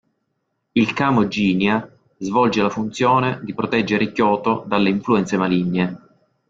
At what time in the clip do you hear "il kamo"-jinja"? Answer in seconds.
0.71-1.87